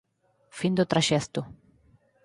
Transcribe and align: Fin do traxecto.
Fin 0.59 0.73
do 0.77 0.89
traxecto. 0.91 1.41